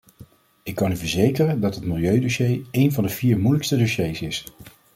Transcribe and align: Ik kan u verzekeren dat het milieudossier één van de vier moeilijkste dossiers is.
Ik 0.63 0.75
kan 0.75 0.91
u 0.91 0.97
verzekeren 0.97 1.59
dat 1.61 1.75
het 1.75 1.83
milieudossier 1.85 2.61
één 2.71 2.91
van 2.91 3.03
de 3.03 3.09
vier 3.09 3.39
moeilijkste 3.39 3.77
dossiers 3.77 4.21
is. 4.21 4.43